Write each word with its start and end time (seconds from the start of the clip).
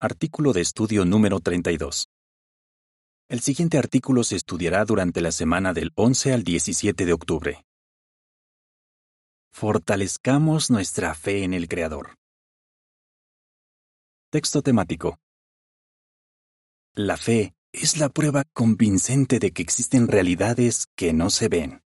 Artículo 0.00 0.52
de 0.52 0.60
estudio 0.60 1.04
número 1.04 1.40
32. 1.40 2.08
El 3.28 3.40
siguiente 3.40 3.78
artículo 3.78 4.22
se 4.22 4.36
estudiará 4.36 4.84
durante 4.84 5.20
la 5.20 5.32
semana 5.32 5.72
del 5.72 5.92
11 5.94 6.34
al 6.34 6.42
17 6.42 7.06
de 7.06 7.12
octubre. 7.12 7.64
Fortalezcamos 9.52 10.70
nuestra 10.70 11.14
fe 11.14 11.44
en 11.44 11.54
el 11.54 11.68
Creador. 11.68 12.16
Texto 14.30 14.62
temático. 14.62 15.18
La 16.94 17.16
fe 17.16 17.54
es 17.72 17.96
la 17.96 18.08
prueba 18.08 18.44
convincente 18.52 19.38
de 19.38 19.52
que 19.52 19.62
existen 19.62 20.08
realidades 20.08 20.86
que 20.96 21.12
no 21.12 21.30
se 21.30 21.48
ven. 21.48 21.82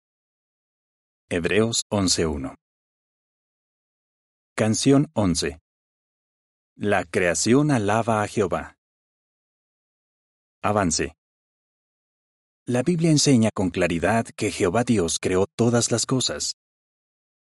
Hebreos 1.30 1.84
11.1. 1.92 2.55
Canción 4.55 5.12
11. 5.14 5.60
La 6.80 7.05
creación 7.05 7.71
alaba 7.71 8.21
a 8.21 8.28
Jehová. 8.28 8.78
Avance. 10.61 11.15
La 12.68 12.83
Biblia 12.83 13.10
enseña 13.10 13.50
con 13.52 13.71
claridad 13.71 14.28
que 14.36 14.52
Jehová 14.52 14.83
Dios 14.83 15.18
creó 15.19 15.47
todas 15.47 15.92
las 15.92 16.05
cosas. 16.05 16.54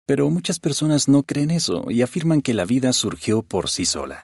Pero 0.06 0.30
muchas 0.30 0.60
personas 0.60 1.08
no 1.08 1.24
creen 1.24 1.50
eso 1.50 1.90
y 1.90 2.02
afirman 2.02 2.42
que 2.42 2.54
la 2.54 2.64
vida 2.64 2.92
surgió 2.92 3.42
por 3.42 3.68
sí 3.68 3.86
sola. 3.86 4.22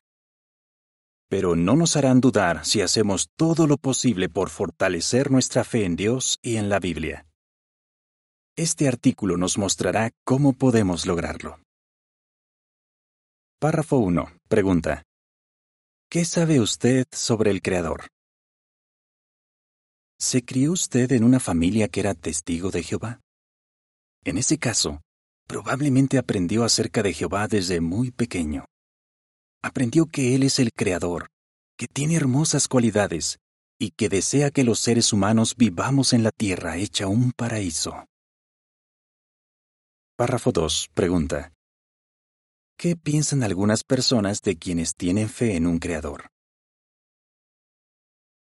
Pero 1.28 1.56
no 1.56 1.74
nos 1.74 1.96
harán 1.96 2.20
dudar 2.20 2.64
si 2.64 2.80
hacemos 2.80 3.30
todo 3.34 3.66
lo 3.66 3.78
posible 3.78 4.28
por 4.28 4.48
fortalecer 4.48 5.32
nuestra 5.32 5.64
fe 5.64 5.86
en 5.86 5.96
Dios 5.96 6.38
y 6.40 6.54
en 6.54 6.68
la 6.68 6.78
Biblia. 6.78 7.26
Este 8.54 8.86
artículo 8.86 9.36
nos 9.36 9.58
mostrará 9.58 10.12
cómo 10.22 10.52
podemos 10.52 11.04
lograrlo. 11.04 11.58
Párrafo 13.58 13.96
1. 13.96 14.39
Pregunta. 14.50 15.04
¿Qué 16.10 16.24
sabe 16.24 16.58
usted 16.58 17.06
sobre 17.12 17.52
el 17.52 17.62
Creador? 17.62 18.08
¿Se 20.18 20.44
crió 20.44 20.72
usted 20.72 21.12
en 21.12 21.22
una 21.22 21.38
familia 21.38 21.86
que 21.86 22.00
era 22.00 22.14
testigo 22.14 22.72
de 22.72 22.82
Jehová? 22.82 23.20
En 24.24 24.38
ese 24.38 24.58
caso, 24.58 25.02
probablemente 25.46 26.18
aprendió 26.18 26.64
acerca 26.64 27.04
de 27.04 27.12
Jehová 27.12 27.46
desde 27.46 27.80
muy 27.80 28.10
pequeño. 28.10 28.64
Aprendió 29.62 30.06
que 30.06 30.34
Él 30.34 30.42
es 30.42 30.58
el 30.58 30.72
Creador, 30.72 31.28
que 31.78 31.86
tiene 31.86 32.16
hermosas 32.16 32.66
cualidades 32.66 33.38
y 33.78 33.92
que 33.92 34.08
desea 34.08 34.50
que 34.50 34.64
los 34.64 34.80
seres 34.80 35.12
humanos 35.12 35.54
vivamos 35.56 36.12
en 36.12 36.24
la 36.24 36.32
tierra 36.32 36.76
hecha 36.76 37.06
un 37.06 37.30
paraíso. 37.30 38.04
Párrafo 40.16 40.50
2. 40.50 40.88
Pregunta. 40.92 41.52
¿Qué 42.82 42.96
piensan 42.96 43.42
algunas 43.42 43.84
personas 43.84 44.40
de 44.40 44.56
quienes 44.56 44.94
tienen 44.94 45.28
fe 45.28 45.54
en 45.54 45.66
un 45.66 45.80
Creador? 45.80 46.30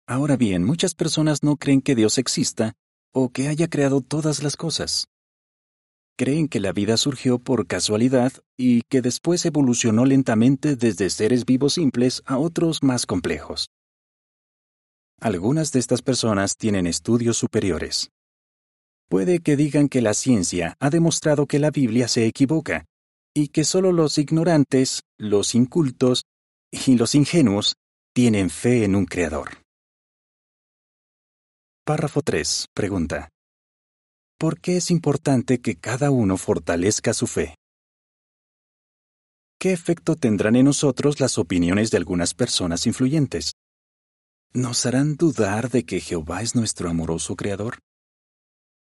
Ahora 0.05 0.37
bien, 0.37 0.65
muchas 0.65 0.97
personas 0.97 1.45
no 1.45 1.57
creen 1.57 1.81
que 1.81 1.95
Dios 1.95 2.19
exista 2.19 2.73
o 3.15 3.29
que 3.29 3.47
haya 3.47 3.69
creado 3.69 4.01
todas 4.01 4.43
las 4.43 4.57
cosas. 4.57 5.07
Creen 6.19 6.49
que 6.49 6.59
la 6.59 6.73
vida 6.73 6.97
surgió 6.97 7.39
por 7.39 7.69
casualidad 7.69 8.33
y 8.57 8.83
que 8.91 9.01
después 9.01 9.47
evolucionó 9.47 10.05
lentamente 10.05 10.75
desde 10.75 11.09
seres 11.11 11.45
vivos 11.45 11.75
simples 11.75 12.25
a 12.27 12.37
otros 12.37 12.83
más 12.83 13.07
complejos. 13.07 13.69
Algunas 15.21 15.71
de 15.71 15.79
estas 15.79 16.03
personas 16.03 16.57
tienen 16.57 16.89
estudios 16.89 17.37
superiores. 17.37 18.11
Puede 19.09 19.39
que 19.39 19.55
digan 19.55 19.89
que 19.89 20.03
la 20.03 20.15
ciencia 20.15 20.77
ha 20.81 20.91
demostrado 20.91 21.47
que 21.47 21.61
la 21.61 21.71
Biblia 21.71 22.09
se 22.09 22.27
equivoca 22.27 22.87
y 23.37 23.49
que 23.49 23.65
solo 23.65 23.93
los 23.93 24.17
ignorantes, 24.17 25.03
los 25.19 25.55
incultos 25.55 26.25
y 26.71 26.97
los 26.97 27.15
ingenuos 27.15 27.75
tienen 28.15 28.49
fe 28.49 28.85
en 28.85 28.97
un 28.97 29.05
creador. 29.05 29.63
Párrafo 31.85 32.23
3. 32.23 32.69
Pregunta. 32.73 33.29
¿Por 34.39 34.59
qué 34.59 34.79
es 34.79 34.91
importante 34.91 35.61
que 35.61 35.77
cada 35.77 36.11
uno 36.11 36.39
fortalezca 36.39 37.13
su 37.13 37.27
fe? 37.27 37.55
¿Qué 39.61 39.75
efecto 39.75 40.17
tendrán 40.17 40.57
en 40.57 40.65
nosotros 40.65 41.21
las 41.21 41.37
opiniones 41.37 41.91
de 41.91 41.99
algunas 41.99 42.33
personas 42.33 42.87
influyentes? 42.87 43.53
¿Nos 44.55 44.87
harán 44.87 45.17
dudar 45.17 45.69
de 45.69 45.85
que 45.85 46.01
Jehová 46.01 46.41
es 46.41 46.55
nuestro 46.55 46.89
amoroso 46.89 47.37
Creador? 47.37 47.81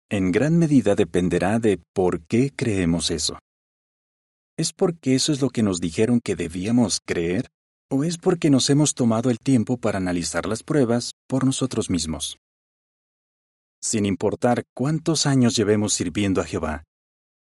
En 0.09 0.31
gran 0.31 0.57
medida 0.57 0.95
dependerá 0.95 1.59
de 1.59 1.83
por 1.93 2.25
qué 2.25 2.53
creemos 2.55 3.11
eso. 3.11 3.37
¿Es 4.59 4.73
porque 4.73 5.15
eso 5.15 5.31
es 5.31 5.41
lo 5.41 5.51
que 5.51 5.63
nos 5.63 5.79
dijeron 5.79 6.21
que 6.21 6.35
debíamos 6.35 6.99
creer? 7.07 7.47
¿O 7.89 8.03
es 8.03 8.19
porque 8.19 8.51
nos 8.51 8.69
hemos 8.71 8.93
tomado 8.93 9.31
el 9.31 9.39
tiempo 9.39 9.77
para 9.77 9.99
analizar 9.99 10.47
las 10.47 10.65
pruebas 10.65 11.13
por 11.29 11.45
nosotros 11.45 11.91
mismos? 11.91 12.39
Sin 13.81 14.05
importar 14.05 14.65
cuántos 14.75 15.27
años 15.27 15.55
llevemos 15.55 15.95
sirviendo 15.95 16.41
a 16.41 16.45
Jehová, 16.45 16.83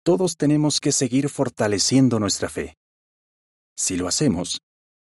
todos 0.04 0.36
tenemos 0.36 0.82
que 0.82 0.92
seguir 0.92 1.30
fortaleciendo 1.30 2.20
nuestra 2.20 2.50
fe. 2.50 2.76
Si 3.78 3.96
lo 3.96 4.10
hacemos, 4.10 4.60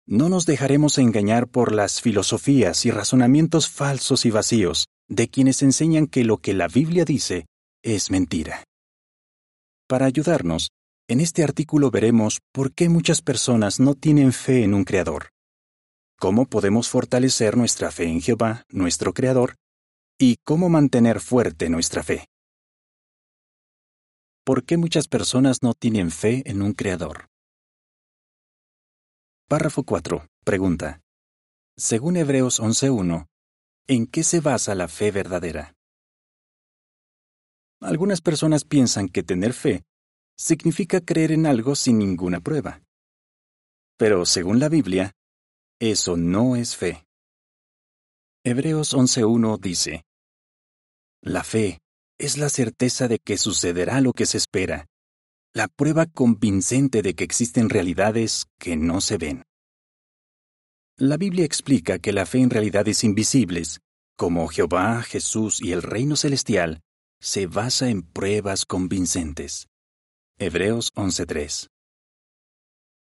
no 0.06 0.28
nos 0.28 0.46
dejaremos 0.46 0.98
engañar 0.98 1.48
por 1.48 1.74
las 1.74 2.00
filosofías 2.00 2.86
y 2.86 2.92
razonamientos 2.92 3.68
falsos 3.68 4.24
y 4.24 4.30
vacíos 4.30 4.86
de 5.08 5.28
quienes 5.28 5.62
enseñan 5.62 6.06
que 6.06 6.22
lo 6.22 6.38
que 6.38 6.54
la 6.54 6.68
Biblia 6.68 7.04
dice 7.04 7.46
es 7.82 8.12
mentira. 8.12 8.62
Para 9.88 10.06
ayudarnos, 10.06 10.68
en 11.08 11.20
este 11.20 11.42
artículo 11.42 11.90
veremos 11.90 12.40
por 12.52 12.74
qué 12.74 12.90
muchas 12.90 13.22
personas 13.22 13.80
no 13.80 13.94
tienen 13.94 14.34
fe 14.34 14.62
en 14.62 14.74
un 14.74 14.84
Creador, 14.84 15.30
cómo 16.18 16.44
podemos 16.44 16.90
fortalecer 16.90 17.56
nuestra 17.56 17.90
fe 17.90 18.04
en 18.04 18.20
Jehová, 18.20 18.64
nuestro 18.68 19.14
Creador, 19.14 19.56
y 20.18 20.36
cómo 20.44 20.68
mantener 20.68 21.20
fuerte 21.20 21.70
nuestra 21.70 22.02
fe. 22.02 22.26
¿Por 24.44 24.64
qué 24.64 24.76
muchas 24.76 25.08
personas 25.08 25.62
no 25.62 25.72
tienen 25.72 26.10
fe 26.10 26.42
en 26.44 26.60
un 26.60 26.74
Creador? 26.74 27.28
Párrafo 29.48 29.84
4. 29.84 30.28
Pregunta. 30.44 31.00
Según 31.74 32.18
Hebreos 32.18 32.60
11.1, 32.60 33.28
¿en 33.86 34.06
qué 34.06 34.22
se 34.24 34.40
basa 34.40 34.74
la 34.74 34.88
fe 34.88 35.10
verdadera? 35.10 35.74
Algunas 37.80 38.20
personas 38.20 38.64
piensan 38.64 39.08
que 39.08 39.22
tener 39.22 39.54
fe 39.54 39.87
significa 40.38 41.00
creer 41.00 41.32
en 41.32 41.46
algo 41.46 41.74
sin 41.74 41.98
ninguna 41.98 42.40
prueba. 42.40 42.82
Pero 43.98 44.24
según 44.24 44.60
la 44.60 44.68
Biblia, 44.68 45.12
eso 45.80 46.16
no 46.16 46.56
es 46.56 46.76
fe. 46.76 47.04
Hebreos 48.44 48.94
11.1 48.94 49.58
dice, 49.58 50.04
la 51.22 51.42
fe 51.42 51.80
es 52.18 52.38
la 52.38 52.48
certeza 52.48 53.08
de 53.08 53.18
que 53.18 53.36
sucederá 53.36 54.00
lo 54.00 54.12
que 54.12 54.26
se 54.26 54.38
espera, 54.38 54.86
la 55.52 55.66
prueba 55.66 56.06
convincente 56.06 57.02
de 57.02 57.14
que 57.14 57.24
existen 57.24 57.68
realidades 57.68 58.46
que 58.58 58.76
no 58.76 59.00
se 59.00 59.18
ven. 59.18 59.42
La 60.96 61.16
Biblia 61.16 61.44
explica 61.44 61.98
que 61.98 62.12
la 62.12 62.26
fe 62.26 62.38
en 62.38 62.50
realidades 62.50 63.04
invisibles, 63.04 63.80
como 64.16 64.48
Jehová, 64.48 65.02
Jesús 65.02 65.60
y 65.60 65.72
el 65.72 65.82
reino 65.82 66.16
celestial, 66.16 66.80
se 67.20 67.46
basa 67.46 67.88
en 67.88 68.02
pruebas 68.02 68.64
convincentes. 68.64 69.67
Hebreos 70.40 70.92
11:3 70.94 71.66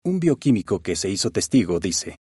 Un 0.06 0.20
bioquímico 0.20 0.82
que 0.84 0.96
se 0.96 1.10
hizo 1.10 1.32
testigo 1.32 1.80
dice, 1.80 2.18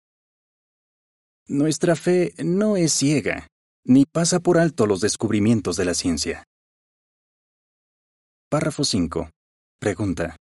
Nuestra 1.48 1.96
fe 1.96 2.36
no 2.38 2.78
es 2.78 2.94
ciega, 2.94 3.48
ni 3.84 4.06
pasa 4.06 4.40
por 4.40 4.60
alto 4.60 4.86
los 4.86 5.02
descubrimientos 5.02 5.78
de 5.78 5.86
la 5.86 5.96
ciencia. 5.96 6.44
Párrafo 8.52 8.84
5. 8.84 9.32
Pregunta. 9.80 10.36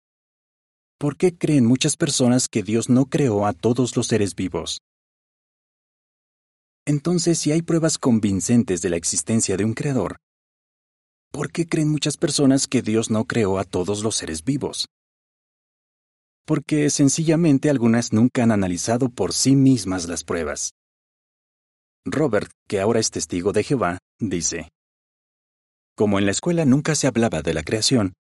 ¿Por 0.99 1.19
qué 1.19 1.37
creen 1.37 1.67
muchas 1.67 1.99
personas 1.99 2.49
que 2.49 2.63
Dios 2.63 2.89
no 2.89 3.05
creó 3.05 3.45
a 3.45 3.53
todos 3.53 3.95
los 3.97 4.07
seres 4.07 4.35
vivos? 4.35 4.79
Entonces, 6.87 7.39
si 7.39 7.53
hay 7.53 7.61
pruebas 7.61 7.99
convincentes 7.99 8.81
de 8.81 8.89
la 8.89 8.97
existencia 8.97 9.59
de 9.59 9.67
un 9.67 9.75
creador, 9.75 10.17
¿por 11.35 11.51
qué 11.51 11.67
creen 11.67 11.91
muchas 11.91 12.17
personas 12.17 12.69
que 12.69 12.81
Dios 12.81 13.11
no 13.11 13.25
creó 13.25 13.59
a 13.59 13.65
todos 13.65 14.05
los 14.05 14.15
seres 14.15 14.45
vivos? 14.45 14.87
Porque 16.47 16.89
sencillamente 16.91 17.71
algunas 17.71 18.13
nunca 18.13 18.45
han 18.45 18.53
analizado 18.53 19.09
por 19.09 19.33
sí 19.33 19.57
mismas 19.57 20.07
las 20.07 20.23
pruebas. 20.23 20.75
Robert, 22.05 22.53
que 22.69 22.79
ahora 22.79 23.01
es 23.01 23.11
testigo 23.11 23.51
de 23.51 23.65
Jehová, 23.65 23.99
dice, 24.21 24.69
Como 25.97 26.21
en 26.21 26.27
la 26.27 26.31
escuela 26.31 26.65
nunca 26.67 26.95
se 26.95 27.09
hablaba 27.09 27.43
de 27.43 27.53
la 27.53 27.65
creación, 27.65 28.13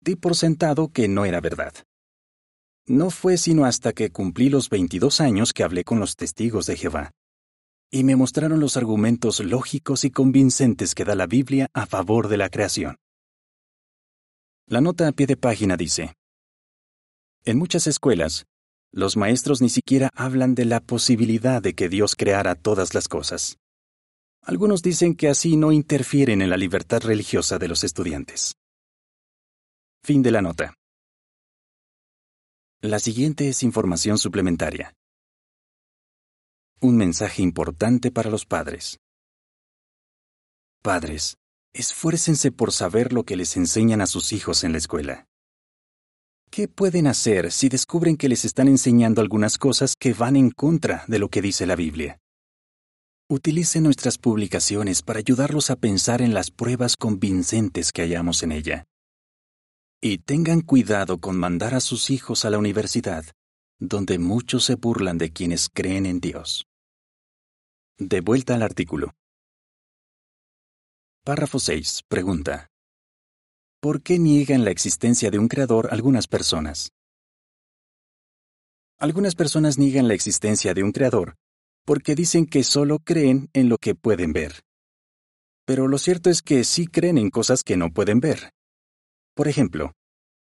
di 0.00 0.14
por 0.14 0.36
sentado 0.36 0.92
que 0.92 1.08
no 1.08 1.24
era 1.24 1.40
verdad. 1.40 1.74
No 2.86 3.10
fue 3.10 3.36
sino 3.36 3.64
hasta 3.64 3.92
que 3.92 4.10
cumplí 4.10 4.48
los 4.48 4.68
22 4.68 5.20
años 5.20 5.52
que 5.52 5.64
hablé 5.64 5.82
con 5.82 5.98
los 5.98 6.14
testigos 6.14 6.66
de 6.66 6.76
Jehová, 6.76 7.10
y 7.90 8.04
me 8.04 8.14
mostraron 8.14 8.60
los 8.60 8.76
argumentos 8.76 9.40
lógicos 9.40 10.04
y 10.04 10.10
convincentes 10.10 10.94
que 10.94 11.04
da 11.04 11.14
la 11.14 11.26
Biblia 11.26 11.68
a 11.72 11.86
favor 11.86 12.28
de 12.28 12.36
la 12.36 12.48
creación. 12.48 12.96
La 14.66 14.80
nota 14.80 15.08
a 15.08 15.12
pie 15.12 15.26
de 15.26 15.36
página 15.36 15.76
dice, 15.76 16.14
En 17.44 17.58
muchas 17.58 17.86
escuelas, 17.86 18.46
Los 18.92 19.16
maestros 19.16 19.62
ni 19.62 19.68
siquiera 19.68 20.10
hablan 20.16 20.56
de 20.56 20.64
la 20.64 20.80
posibilidad 20.80 21.62
de 21.62 21.74
que 21.74 21.88
Dios 21.88 22.16
creara 22.16 22.56
todas 22.56 22.92
las 22.92 23.06
cosas. 23.06 23.56
Algunos 24.42 24.82
dicen 24.82 25.14
que 25.14 25.28
así 25.28 25.56
no 25.56 25.70
interfieren 25.70 26.42
en 26.42 26.50
la 26.50 26.56
libertad 26.56 27.00
religiosa 27.02 27.58
de 27.58 27.68
los 27.68 27.84
estudiantes. 27.84 28.56
Fin 30.02 30.22
de 30.22 30.32
la 30.32 30.42
nota. 30.42 30.74
La 32.80 32.98
siguiente 32.98 33.48
es 33.48 33.62
información 33.62 34.18
suplementaria. 34.18 34.92
Un 36.82 36.96
mensaje 36.96 37.42
importante 37.42 38.10
para 38.10 38.30
los 38.30 38.46
padres. 38.46 39.00
Padres, 40.82 41.36
esfuércense 41.74 42.52
por 42.52 42.72
saber 42.72 43.12
lo 43.12 43.24
que 43.24 43.36
les 43.36 43.58
enseñan 43.58 44.00
a 44.00 44.06
sus 44.06 44.32
hijos 44.32 44.64
en 44.64 44.72
la 44.72 44.78
escuela. 44.78 45.26
¿Qué 46.50 46.68
pueden 46.68 47.06
hacer 47.06 47.52
si 47.52 47.68
descubren 47.68 48.16
que 48.16 48.30
les 48.30 48.46
están 48.46 48.66
enseñando 48.66 49.20
algunas 49.20 49.58
cosas 49.58 49.92
que 49.94 50.14
van 50.14 50.36
en 50.36 50.50
contra 50.50 51.04
de 51.06 51.18
lo 51.18 51.28
que 51.28 51.42
dice 51.42 51.66
la 51.66 51.76
Biblia? 51.76 52.18
Utilicen 53.28 53.82
nuestras 53.82 54.16
publicaciones 54.16 55.02
para 55.02 55.18
ayudarlos 55.18 55.68
a 55.68 55.76
pensar 55.76 56.22
en 56.22 56.32
las 56.32 56.50
pruebas 56.50 56.96
convincentes 56.96 57.92
que 57.92 58.00
hallamos 58.00 58.42
en 58.42 58.52
ella. 58.52 58.84
Y 60.00 60.16
tengan 60.16 60.62
cuidado 60.62 61.18
con 61.18 61.36
mandar 61.36 61.74
a 61.74 61.80
sus 61.80 62.08
hijos 62.08 62.46
a 62.46 62.50
la 62.50 62.56
universidad, 62.56 63.26
donde 63.78 64.18
muchos 64.18 64.64
se 64.64 64.76
burlan 64.76 65.18
de 65.18 65.30
quienes 65.30 65.68
creen 65.68 66.06
en 66.06 66.20
Dios. 66.20 66.64
De 68.00 68.22
vuelta 68.22 68.54
al 68.54 68.62
artículo. 68.62 69.12
Párrafo 71.22 71.58
6. 71.58 72.04
Pregunta. 72.08 72.70
¿Por 73.78 74.00
qué 74.02 74.18
niegan 74.18 74.64
la 74.64 74.70
existencia 74.70 75.30
de 75.30 75.38
un 75.38 75.48
creador 75.48 75.88
algunas 75.92 76.26
personas? 76.26 76.92
Algunas 78.98 79.34
personas 79.34 79.76
niegan 79.76 80.08
la 80.08 80.14
existencia 80.14 80.72
de 80.72 80.82
un 80.82 80.92
creador 80.92 81.34
porque 81.84 82.14
dicen 82.14 82.46
que 82.46 82.64
solo 82.64 83.00
creen 83.00 83.50
en 83.52 83.68
lo 83.68 83.76
que 83.76 83.94
pueden 83.94 84.32
ver. 84.32 84.62
Pero 85.66 85.86
lo 85.86 85.98
cierto 85.98 86.30
es 86.30 86.40
que 86.40 86.64
sí 86.64 86.86
creen 86.86 87.18
en 87.18 87.28
cosas 87.28 87.62
que 87.62 87.76
no 87.76 87.90
pueden 87.90 88.20
ver. 88.20 88.54
Por 89.34 89.46
ejemplo, 89.46 89.92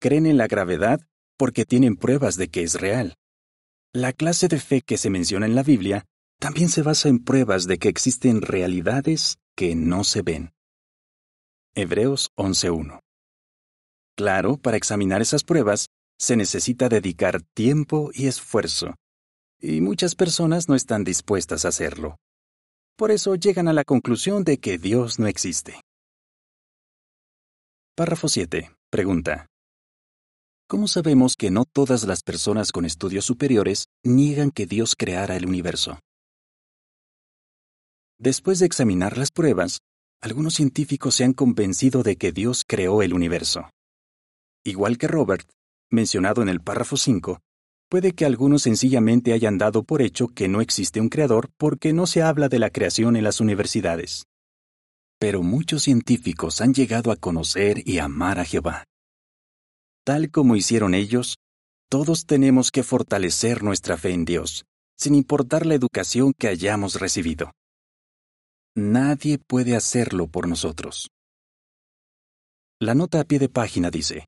creen 0.00 0.24
en 0.24 0.38
la 0.38 0.46
gravedad 0.46 1.02
porque 1.36 1.66
tienen 1.66 1.96
pruebas 1.96 2.36
de 2.36 2.48
que 2.48 2.62
es 2.62 2.80
real. 2.80 3.16
La 3.92 4.14
clase 4.14 4.48
de 4.48 4.60
fe 4.60 4.80
que 4.80 4.96
se 4.96 5.10
menciona 5.10 5.44
en 5.44 5.54
la 5.54 5.62
Biblia 5.62 6.06
también 6.44 6.68
se 6.68 6.82
basa 6.82 7.08
en 7.08 7.24
pruebas 7.24 7.66
de 7.66 7.78
que 7.78 7.88
existen 7.88 8.42
realidades 8.42 9.38
que 9.56 9.74
no 9.74 10.04
se 10.04 10.20
ven. 10.20 10.52
Hebreos 11.74 12.32
11.1 12.36 13.00
Claro, 14.14 14.58
para 14.58 14.76
examinar 14.76 15.22
esas 15.22 15.42
pruebas 15.42 15.86
se 16.18 16.36
necesita 16.36 16.90
dedicar 16.90 17.40
tiempo 17.54 18.10
y 18.12 18.26
esfuerzo, 18.26 18.94
y 19.58 19.80
muchas 19.80 20.14
personas 20.14 20.68
no 20.68 20.74
están 20.74 21.02
dispuestas 21.02 21.64
a 21.64 21.68
hacerlo. 21.68 22.16
Por 22.98 23.10
eso 23.10 23.36
llegan 23.36 23.66
a 23.66 23.72
la 23.72 23.84
conclusión 23.84 24.44
de 24.44 24.58
que 24.58 24.76
Dios 24.76 25.18
no 25.18 25.28
existe. 25.28 25.80
Párrafo 27.96 28.28
7. 28.28 28.70
Pregunta. 28.90 29.46
¿Cómo 30.68 30.88
sabemos 30.88 31.36
que 31.36 31.50
no 31.50 31.64
todas 31.64 32.04
las 32.04 32.22
personas 32.22 32.70
con 32.70 32.84
estudios 32.84 33.24
superiores 33.24 33.86
niegan 34.02 34.50
que 34.50 34.66
Dios 34.66 34.94
creara 34.94 35.36
el 35.36 35.46
universo? 35.46 36.00
Después 38.24 38.58
de 38.58 38.64
examinar 38.64 39.18
las 39.18 39.30
pruebas, 39.30 39.80
algunos 40.22 40.54
científicos 40.54 41.14
se 41.14 41.24
han 41.24 41.34
convencido 41.34 42.02
de 42.02 42.16
que 42.16 42.32
Dios 42.32 42.64
creó 42.66 43.02
el 43.02 43.12
universo. 43.12 43.68
Igual 44.64 44.96
que 44.96 45.08
Robert, 45.08 45.46
mencionado 45.90 46.40
en 46.40 46.48
el 46.48 46.62
párrafo 46.62 46.96
5, 46.96 47.40
puede 47.90 48.12
que 48.12 48.24
algunos 48.24 48.62
sencillamente 48.62 49.34
hayan 49.34 49.58
dado 49.58 49.82
por 49.82 50.00
hecho 50.00 50.28
que 50.28 50.48
no 50.48 50.62
existe 50.62 51.02
un 51.02 51.10
creador 51.10 51.50
porque 51.58 51.92
no 51.92 52.06
se 52.06 52.22
habla 52.22 52.48
de 52.48 52.58
la 52.58 52.70
creación 52.70 53.16
en 53.16 53.24
las 53.24 53.42
universidades. 53.42 54.24
Pero 55.18 55.42
muchos 55.42 55.82
científicos 55.82 56.62
han 56.62 56.72
llegado 56.72 57.12
a 57.12 57.16
conocer 57.16 57.86
y 57.86 57.98
amar 57.98 58.38
a 58.38 58.46
Jehová. 58.46 58.84
Tal 60.02 60.30
como 60.30 60.56
hicieron 60.56 60.94
ellos, 60.94 61.36
todos 61.90 62.24
tenemos 62.24 62.70
que 62.70 62.84
fortalecer 62.84 63.62
nuestra 63.62 63.98
fe 63.98 64.12
en 64.12 64.24
Dios, 64.24 64.64
sin 64.96 65.14
importar 65.14 65.66
la 65.66 65.74
educación 65.74 66.32
que 66.32 66.48
hayamos 66.48 66.98
recibido. 66.98 67.50
Nadie 68.76 69.38
puede 69.38 69.76
hacerlo 69.76 70.26
por 70.26 70.48
nosotros. 70.48 71.10
La 72.80 72.94
nota 72.94 73.20
a 73.20 73.24
pie 73.24 73.38
de 73.38 73.48
página 73.48 73.88
dice, 73.88 74.26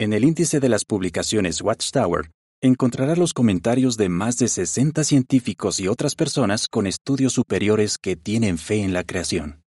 en 0.00 0.12
el 0.12 0.24
índice 0.24 0.58
de 0.58 0.68
las 0.68 0.84
publicaciones 0.84 1.60
Watchtower, 1.60 2.32
encontrará 2.60 3.14
los 3.14 3.32
comentarios 3.32 3.96
de 3.96 4.08
más 4.08 4.38
de 4.38 4.48
60 4.48 5.04
científicos 5.04 5.78
y 5.78 5.86
otras 5.86 6.16
personas 6.16 6.66
con 6.66 6.88
estudios 6.88 7.32
superiores 7.32 7.96
que 7.96 8.16
tienen 8.16 8.58
fe 8.58 8.82
en 8.82 8.92
la 8.92 9.04
creación. 9.04 9.62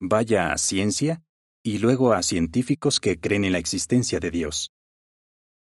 Vaya 0.00 0.52
a 0.52 0.56
ciencia 0.56 1.22
y 1.62 1.76
luego 1.76 2.14
a 2.14 2.22
científicos 2.22 3.00
que 3.00 3.20
creen 3.20 3.44
en 3.44 3.52
la 3.52 3.58
existencia 3.58 4.18
de 4.18 4.30
Dios. 4.30 4.70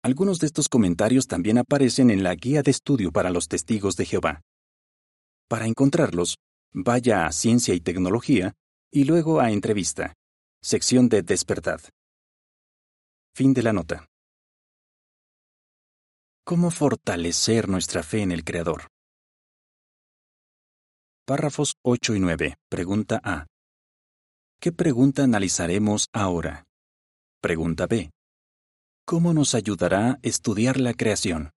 Algunos 0.03 0.39
de 0.39 0.47
estos 0.47 0.67
comentarios 0.67 1.27
también 1.27 1.57
aparecen 1.57 2.11
en 2.11 2.23
la 2.23 2.35
Guía 2.35 2.63
de 2.63 2.71
Estudio 2.71 3.13
para 3.13 3.29
los 3.29 3.47
Testigos 3.47 3.95
de 3.95 4.05
Jehová. 4.05 4.41
Para 5.47 5.67
encontrarlos, 5.67 6.35
vaya 6.73 7.25
a 7.25 7.31
Ciencia 7.31 7.73
y 7.73 7.79
Tecnología 7.79 8.53
y 8.91 9.05
luego 9.05 9.39
a 9.39 9.51
Entrevista, 9.51 10.13
sección 10.61 11.09
de 11.09 11.21
Despertad. 11.21 11.81
Fin 13.33 13.53
de 13.53 13.63
la 13.63 13.73
nota. 13.73 14.07
¿Cómo 16.43 16.71
fortalecer 16.71 17.69
nuestra 17.69 18.03
fe 18.03 18.21
en 18.21 18.31
el 18.31 18.43
Creador? 18.43 18.87
Párrafos 21.25 21.75
8 21.83 22.15
y 22.15 22.19
9. 22.19 22.55
Pregunta 22.69 23.21
A. 23.23 23.47
¿Qué 24.59 24.71
pregunta 24.71 25.23
analizaremos 25.23 26.07
ahora? 26.13 26.65
Pregunta 27.41 27.87
B. 27.87 28.11
¿Cómo 29.05 29.33
nos 29.33 29.55
ayudará 29.55 30.19
estudiar 30.23 30.79
la 30.79 30.93
creación? 30.93 31.51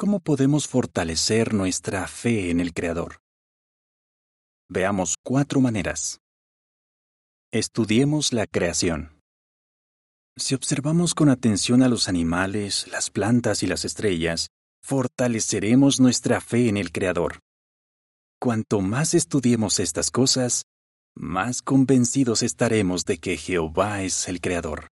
¿Cómo 0.00 0.20
podemos 0.20 0.66
fortalecer 0.66 1.52
nuestra 1.52 2.08
fe 2.08 2.50
en 2.50 2.58
el 2.58 2.72
Creador? 2.72 3.18
Veamos 4.66 5.16
cuatro 5.22 5.60
maneras. 5.60 6.20
Estudiemos 7.52 8.32
la 8.32 8.46
creación. 8.46 9.20
Si 10.38 10.54
observamos 10.54 11.14
con 11.14 11.28
atención 11.28 11.82
a 11.82 11.88
los 11.88 12.08
animales, 12.08 12.88
las 12.88 13.10
plantas 13.10 13.62
y 13.62 13.66
las 13.66 13.84
estrellas, 13.84 14.48
fortaleceremos 14.82 16.00
nuestra 16.00 16.40
fe 16.40 16.70
en 16.70 16.78
el 16.78 16.92
Creador. 16.92 17.40
Cuanto 18.40 18.80
más 18.80 19.12
estudiemos 19.12 19.80
estas 19.80 20.10
cosas, 20.10 20.62
más 21.14 21.60
convencidos 21.60 22.42
estaremos 22.42 23.04
de 23.04 23.18
que 23.18 23.36
Jehová 23.36 24.02
es 24.02 24.28
el 24.30 24.40
Creador. 24.40 24.88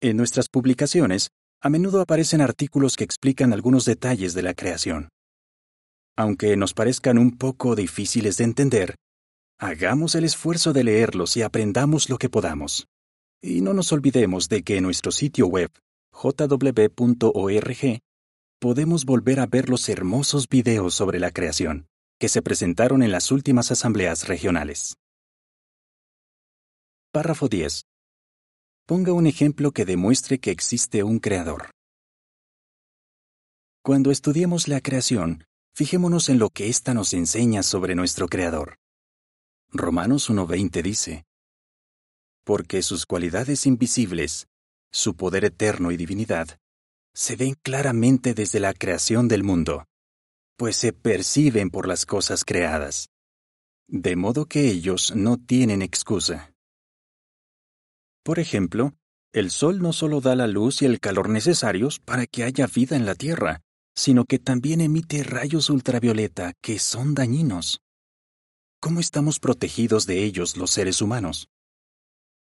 En 0.00 0.16
nuestras 0.16 0.48
publicaciones, 0.48 1.28
a 1.62 1.68
menudo 1.68 2.00
aparecen 2.00 2.40
artículos 2.40 2.96
que 2.96 3.04
explican 3.04 3.52
algunos 3.52 3.84
detalles 3.84 4.32
de 4.34 4.42
la 4.42 4.54
creación. 4.54 5.10
Aunque 6.16 6.56
nos 6.56 6.74
parezcan 6.74 7.18
un 7.18 7.36
poco 7.36 7.76
difíciles 7.76 8.36
de 8.38 8.44
entender, 8.44 8.94
hagamos 9.58 10.14
el 10.14 10.24
esfuerzo 10.24 10.72
de 10.72 10.84
leerlos 10.84 11.36
y 11.36 11.42
aprendamos 11.42 12.08
lo 12.08 12.18
que 12.18 12.28
podamos. 12.28 12.86
Y 13.42 13.60
no 13.60 13.74
nos 13.74 13.92
olvidemos 13.92 14.48
de 14.48 14.62
que 14.62 14.78
en 14.78 14.84
nuestro 14.84 15.12
sitio 15.12 15.46
web, 15.46 15.70
jw.org, 16.12 17.98
podemos 18.58 19.04
volver 19.04 19.40
a 19.40 19.46
ver 19.46 19.68
los 19.68 19.88
hermosos 19.88 20.48
videos 20.48 20.94
sobre 20.94 21.18
la 21.18 21.30
creación 21.30 21.86
que 22.18 22.28
se 22.28 22.42
presentaron 22.42 23.02
en 23.02 23.12
las 23.12 23.32
últimas 23.32 23.72
asambleas 23.72 24.28
regionales. 24.28 24.98
Párrafo 27.12 27.48
10. 27.48 27.89
Ponga 28.90 29.12
un 29.12 29.28
ejemplo 29.28 29.70
que 29.70 29.84
demuestre 29.84 30.40
que 30.40 30.50
existe 30.50 31.04
un 31.04 31.20
creador. 31.20 31.70
Cuando 33.84 34.10
estudiemos 34.10 34.66
la 34.66 34.80
creación, 34.80 35.44
fijémonos 35.76 36.28
en 36.28 36.40
lo 36.40 36.50
que 36.50 36.68
ésta 36.68 36.92
nos 36.92 37.14
enseña 37.14 37.62
sobre 37.62 37.94
nuestro 37.94 38.26
creador. 38.26 38.78
Romanos 39.68 40.28
1.20 40.28 40.82
dice, 40.82 41.24
porque 42.42 42.82
sus 42.82 43.06
cualidades 43.06 43.64
invisibles, 43.64 44.48
su 44.90 45.14
poder 45.14 45.44
eterno 45.44 45.92
y 45.92 45.96
divinidad, 45.96 46.58
se 47.14 47.36
ven 47.36 47.54
claramente 47.62 48.34
desde 48.34 48.58
la 48.58 48.74
creación 48.74 49.28
del 49.28 49.44
mundo, 49.44 49.84
pues 50.56 50.74
se 50.74 50.92
perciben 50.92 51.70
por 51.70 51.86
las 51.86 52.06
cosas 52.06 52.44
creadas, 52.44 53.08
de 53.86 54.16
modo 54.16 54.46
que 54.46 54.68
ellos 54.68 55.14
no 55.14 55.36
tienen 55.36 55.80
excusa. 55.80 56.49
Por 58.22 58.38
ejemplo, 58.38 58.94
el 59.32 59.50
Sol 59.50 59.80
no 59.80 59.92
solo 59.92 60.20
da 60.20 60.34
la 60.34 60.46
luz 60.46 60.82
y 60.82 60.86
el 60.86 61.00
calor 61.00 61.28
necesarios 61.28 61.98
para 62.00 62.26
que 62.26 62.44
haya 62.44 62.66
vida 62.66 62.96
en 62.96 63.06
la 63.06 63.14
Tierra, 63.14 63.62
sino 63.94 64.24
que 64.24 64.38
también 64.38 64.80
emite 64.80 65.22
rayos 65.22 65.70
ultravioleta 65.70 66.52
que 66.60 66.78
son 66.78 67.14
dañinos. 67.14 67.80
¿Cómo 68.80 69.00
estamos 69.00 69.38
protegidos 69.38 70.06
de 70.06 70.24
ellos 70.24 70.56
los 70.56 70.70
seres 70.70 71.00
humanos? 71.02 71.48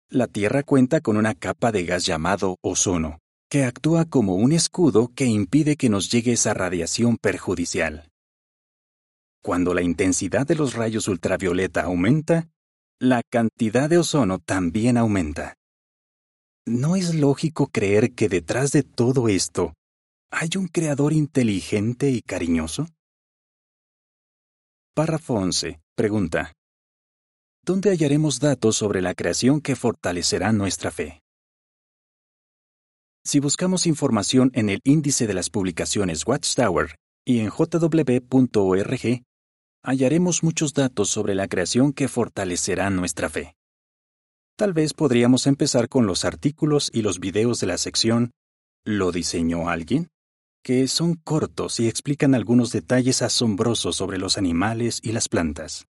La 0.08 0.26
Tierra 0.26 0.62
cuenta 0.62 1.00
con 1.00 1.16
una 1.16 1.34
capa 1.34 1.72
de 1.72 1.84
gas 1.84 2.06
llamado 2.06 2.56
ozono, 2.62 3.18
que 3.50 3.64
actúa 3.64 4.04
como 4.04 4.36
un 4.36 4.52
escudo 4.52 5.12
que 5.14 5.26
impide 5.26 5.76
que 5.76 5.88
nos 5.88 6.10
llegue 6.10 6.32
esa 6.32 6.54
radiación 6.54 7.18
perjudicial. 7.18 8.08
Cuando 9.42 9.74
la 9.74 9.82
intensidad 9.82 10.46
de 10.46 10.54
los 10.54 10.74
rayos 10.74 11.08
ultravioleta 11.08 11.82
aumenta, 11.82 12.48
la 12.98 13.22
cantidad 13.22 13.88
de 13.88 13.98
ozono 13.98 14.38
también 14.38 14.96
aumenta. 14.96 15.56
¿No 16.68 16.96
es 16.96 17.14
lógico 17.14 17.68
creer 17.68 18.14
que 18.14 18.28
detrás 18.28 18.72
de 18.72 18.82
todo 18.82 19.28
esto 19.28 19.72
hay 20.30 20.50
un 20.58 20.68
creador 20.68 21.14
inteligente 21.14 22.10
y 22.10 22.20
cariñoso? 22.20 22.88
Párrafo 24.94 25.34
11. 25.34 25.80
Pregunta. 25.96 26.52
¿Dónde 27.64 27.88
hallaremos 27.88 28.38
datos 28.38 28.76
sobre 28.76 29.00
la 29.00 29.14
creación 29.14 29.62
que 29.62 29.76
fortalecerá 29.76 30.52
nuestra 30.52 30.90
fe? 30.90 31.22
Si 33.24 33.40
buscamos 33.40 33.86
información 33.86 34.50
en 34.52 34.68
el 34.68 34.80
índice 34.84 35.26
de 35.26 35.32
las 35.32 35.48
publicaciones 35.48 36.26
Watchtower 36.26 36.96
y 37.24 37.40
en 37.40 37.48
jw.org, 37.48 39.22
hallaremos 39.82 40.42
muchos 40.42 40.74
datos 40.74 41.08
sobre 41.08 41.34
la 41.34 41.48
creación 41.48 41.94
que 41.94 42.08
fortalecerá 42.08 42.90
nuestra 42.90 43.30
fe. 43.30 43.57
Tal 44.58 44.72
vez 44.72 44.92
podríamos 44.92 45.46
empezar 45.46 45.88
con 45.88 46.08
los 46.08 46.24
artículos 46.24 46.90
y 46.92 47.02
los 47.02 47.20
videos 47.20 47.60
de 47.60 47.68
la 47.68 47.78
sección 47.78 48.32
¿Lo 48.84 49.12
diseñó 49.12 49.68
alguien? 49.68 50.08
que 50.64 50.88
son 50.88 51.14
cortos 51.14 51.78
y 51.78 51.86
explican 51.86 52.34
algunos 52.34 52.72
detalles 52.72 53.22
asombrosos 53.22 53.94
sobre 53.94 54.18
los 54.18 54.36
animales 54.36 54.98
y 55.00 55.12
las 55.12 55.28
plantas. 55.28 55.86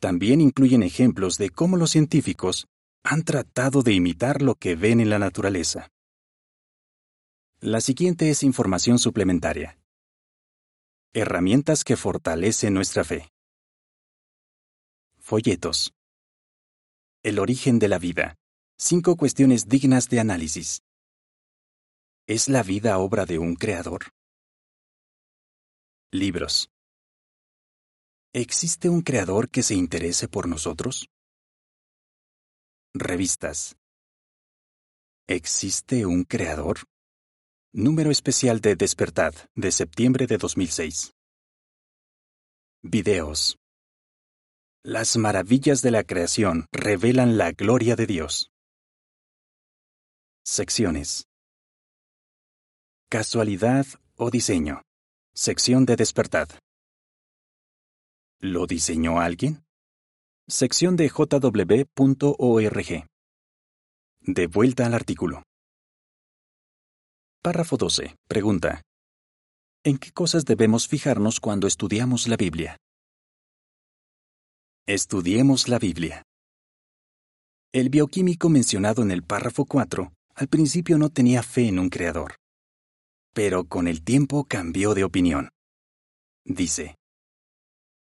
También 0.00 0.42
incluyen 0.42 0.82
ejemplos 0.82 1.38
de 1.38 1.48
cómo 1.48 1.78
los 1.78 1.92
científicos 1.92 2.66
han 3.02 3.24
tratado 3.24 3.82
de 3.82 3.94
imitar 3.94 4.42
lo 4.42 4.56
que 4.56 4.76
ven 4.76 5.00
en 5.00 5.08
la 5.08 5.18
naturaleza. 5.18 5.88
La 7.60 7.80
siguiente 7.80 8.28
es 8.28 8.42
información 8.42 8.98
suplementaria. 8.98 9.78
Herramientas 11.14 11.84
que 11.84 11.96
fortalecen 11.96 12.74
nuestra 12.74 13.02
fe. 13.02 13.30
Folletos. 15.18 15.95
El 17.26 17.40
origen 17.40 17.80
de 17.80 17.88
la 17.88 17.98
vida. 17.98 18.36
Cinco 18.78 19.16
cuestiones 19.16 19.66
dignas 19.66 20.08
de 20.08 20.20
análisis. 20.20 20.84
¿Es 22.28 22.48
la 22.48 22.62
vida 22.62 22.98
obra 22.98 23.26
de 23.26 23.40
un 23.40 23.56
creador? 23.56 24.12
Libros. 26.12 26.70
¿Existe 28.32 28.88
un 28.88 29.02
creador 29.02 29.50
que 29.50 29.64
se 29.64 29.74
interese 29.74 30.28
por 30.28 30.46
nosotros? 30.46 31.08
Revistas. 32.94 33.74
¿Existe 35.26 36.06
un 36.06 36.22
creador? 36.22 36.84
Número 37.72 38.12
especial 38.12 38.60
de 38.60 38.76
Despertad, 38.76 39.34
de 39.56 39.72
septiembre 39.72 40.28
de 40.28 40.38
2006. 40.38 41.10
Videos. 42.84 43.58
Las 44.88 45.16
maravillas 45.16 45.82
de 45.82 45.90
la 45.90 46.04
creación 46.04 46.68
revelan 46.70 47.36
la 47.36 47.50
gloria 47.50 47.96
de 47.96 48.06
Dios. 48.06 48.52
Secciones. 50.44 51.26
Casualidad 53.10 53.84
o 54.14 54.30
diseño. 54.30 54.82
Sección 55.34 55.86
de 55.86 55.96
Despertad. 55.96 56.50
¿Lo 58.38 58.68
diseñó 58.68 59.18
alguien? 59.18 59.64
Sección 60.46 60.94
de 60.94 61.08
jw.org. 61.08 61.88
De 64.20 64.46
vuelta 64.46 64.86
al 64.86 64.94
artículo. 64.94 65.42
Párrafo 67.42 67.76
12. 67.76 68.14
Pregunta. 68.28 68.82
¿En 69.82 69.98
qué 69.98 70.12
cosas 70.12 70.44
debemos 70.44 70.86
fijarnos 70.86 71.40
cuando 71.40 71.66
estudiamos 71.66 72.28
la 72.28 72.36
Biblia? 72.36 72.76
Estudiemos 74.88 75.66
la 75.66 75.80
Biblia. 75.80 76.22
El 77.72 77.88
bioquímico 77.88 78.48
mencionado 78.48 79.02
en 79.02 79.10
el 79.10 79.24
párrafo 79.24 79.64
4 79.64 80.12
al 80.36 80.46
principio 80.46 80.96
no 80.96 81.10
tenía 81.10 81.42
fe 81.42 81.66
en 81.66 81.80
un 81.80 81.88
creador. 81.88 82.36
Pero 83.34 83.64
con 83.64 83.88
el 83.88 84.04
tiempo 84.04 84.44
cambió 84.44 84.94
de 84.94 85.02
opinión. 85.02 85.48
Dice, 86.44 86.94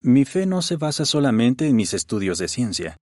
Mi 0.02 0.26
fe 0.26 0.46
no 0.46 0.62
se 0.62 0.76
basa 0.76 1.06
solamente 1.06 1.70
en 1.70 1.78
mis 1.78 1.94
estudios 1.94 2.38
de 2.38 2.50
ciencia, 2.50 2.98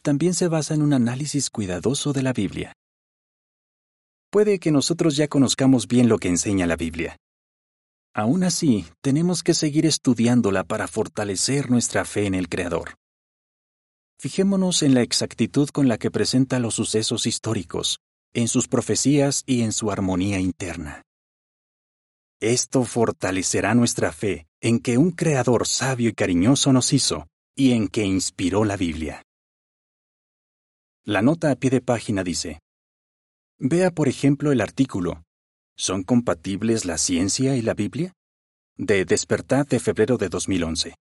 también 0.00 0.32
se 0.32 0.48
basa 0.48 0.72
en 0.72 0.80
un 0.80 0.94
análisis 0.94 1.50
cuidadoso 1.50 2.14
de 2.14 2.22
la 2.22 2.32
Biblia. 2.32 2.72
Puede 4.30 4.58
que 4.58 4.72
nosotros 4.72 5.14
ya 5.16 5.28
conozcamos 5.28 5.86
bien 5.88 6.08
lo 6.08 6.16
que 6.16 6.28
enseña 6.28 6.66
la 6.66 6.76
Biblia. 6.76 7.18
Aún 8.14 8.44
así, 8.44 8.86
tenemos 9.02 9.42
que 9.42 9.52
seguir 9.52 9.84
estudiándola 9.84 10.64
para 10.64 10.88
fortalecer 10.88 11.70
nuestra 11.70 12.06
fe 12.06 12.24
en 12.24 12.34
el 12.34 12.48
Creador. 12.48 12.94
Fijémonos 14.20 14.82
en 14.82 14.92
la 14.92 15.00
exactitud 15.00 15.70
con 15.70 15.88
la 15.88 15.96
que 15.96 16.10
presenta 16.10 16.58
los 16.58 16.74
sucesos 16.74 17.24
históricos, 17.24 18.00
en 18.34 18.48
sus 18.48 18.68
profecías 18.68 19.44
y 19.46 19.62
en 19.62 19.72
su 19.72 19.90
armonía 19.90 20.38
interna. 20.38 21.00
Esto 22.38 22.84
fortalecerá 22.84 23.74
nuestra 23.74 24.12
fe 24.12 24.46
en 24.60 24.78
que 24.80 24.98
un 24.98 25.12
Creador 25.12 25.66
sabio 25.66 26.10
y 26.10 26.12
cariñoso 26.12 26.70
nos 26.70 26.92
hizo 26.92 27.28
y 27.56 27.72
en 27.72 27.88
que 27.88 28.04
inspiró 28.04 28.66
la 28.66 28.76
Biblia. 28.76 29.22
La 31.02 31.22
nota 31.22 31.50
a 31.50 31.56
pie 31.56 31.70
de 31.70 31.80
página 31.80 32.22
dice, 32.22 32.60
Vea, 33.58 33.90
por 33.90 34.06
ejemplo, 34.06 34.52
el 34.52 34.60
artículo 34.60 35.22
¿Son 35.78 36.02
compatibles 36.02 36.84
la 36.84 36.98
ciencia 36.98 37.56
y 37.56 37.62
la 37.62 37.72
Biblia? 37.72 38.12
de 38.76 39.06
Despertad 39.06 39.66
de 39.66 39.80
febrero 39.80 40.18
de 40.18 40.28
2011. 40.28 40.94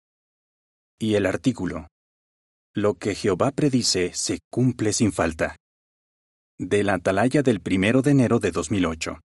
Y 0.99 1.15
el 1.15 1.25
artículo 1.25 1.87
Lo 2.79 2.93
que 2.93 3.15
Jehová 3.15 3.49
predice 3.49 4.13
se 4.13 4.37
cumple 4.51 4.93
sin 4.93 5.11
falta. 5.11 5.55
De 6.59 6.83
la 6.83 6.93
atalaya 6.93 7.41
del 7.41 7.59
primero 7.59 8.03
de 8.03 8.11
enero 8.11 8.37
de 8.37 8.51
2008. 8.51 9.19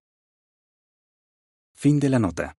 Fin 1.74 2.00
de 2.00 2.08
la 2.08 2.18
nota. 2.18 2.54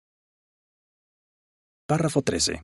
Párrafo 1.87 2.21
13. 2.21 2.61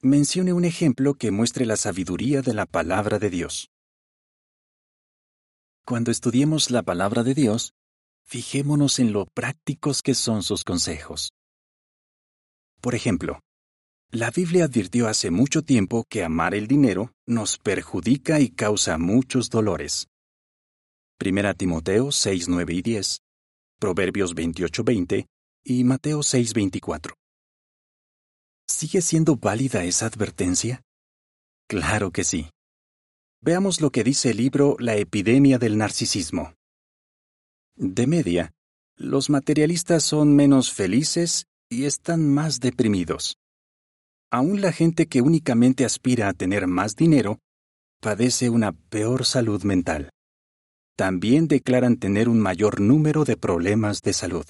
Mencione 0.00 0.54
un 0.54 0.64
ejemplo 0.64 1.12
que 1.12 1.30
muestre 1.30 1.66
la 1.66 1.76
sabiduría 1.76 2.40
de 2.40 2.54
la 2.54 2.64
palabra 2.64 3.18
de 3.18 3.28
Dios. 3.28 3.68
Cuando 5.84 6.10
estudiemos 6.10 6.70
la 6.70 6.84
palabra 6.84 7.22
de 7.22 7.34
Dios, 7.34 7.74
fijémonos 8.22 8.98
en 8.98 9.12
lo 9.12 9.26
prácticos 9.26 10.00
que 10.00 10.14
son 10.14 10.42
sus 10.42 10.64
consejos. 10.64 11.34
Por 12.80 12.94
ejemplo, 12.94 13.40
la 14.14 14.30
Biblia 14.30 14.66
advirtió 14.66 15.08
hace 15.08 15.32
mucho 15.32 15.62
tiempo 15.62 16.04
que 16.08 16.22
amar 16.22 16.54
el 16.54 16.68
dinero 16.68 17.12
nos 17.26 17.58
perjudica 17.58 18.38
y 18.38 18.48
causa 18.48 18.96
muchos 18.96 19.50
dolores. 19.50 20.06
Primera 21.18 21.52
Timoteo 21.52 22.12
6, 22.12 22.48
9 22.48 22.74
y 22.74 22.82
10, 22.82 23.22
Proverbios 23.80 24.36
28, 24.36 24.84
20 24.84 25.26
y 25.64 25.82
Mateo 25.82 26.22
6, 26.22 26.54
24. 26.54 27.16
¿Sigue 28.68 29.02
siendo 29.02 29.34
válida 29.34 29.82
esa 29.82 30.06
advertencia? 30.06 30.82
Claro 31.68 32.12
que 32.12 32.22
sí. 32.22 32.50
Veamos 33.40 33.80
lo 33.80 33.90
que 33.90 34.04
dice 34.04 34.30
el 34.30 34.36
libro 34.36 34.76
La 34.78 34.94
epidemia 34.94 35.58
del 35.58 35.76
narcisismo. 35.76 36.54
De 37.74 38.06
media, 38.06 38.52
los 38.94 39.28
materialistas 39.28 40.04
son 40.04 40.36
menos 40.36 40.72
felices 40.72 41.46
y 41.68 41.86
están 41.86 42.32
más 42.32 42.60
deprimidos. 42.60 43.38
Aún 44.34 44.60
la 44.60 44.72
gente 44.72 45.06
que 45.06 45.22
únicamente 45.22 45.84
aspira 45.84 46.28
a 46.28 46.32
tener 46.32 46.66
más 46.66 46.96
dinero 46.96 47.38
padece 48.00 48.50
una 48.50 48.72
peor 48.72 49.24
salud 49.24 49.62
mental. 49.62 50.10
También 50.96 51.46
declaran 51.46 51.98
tener 51.98 52.28
un 52.28 52.40
mayor 52.40 52.80
número 52.80 53.24
de 53.24 53.36
problemas 53.36 54.02
de 54.02 54.12
salud. 54.12 54.44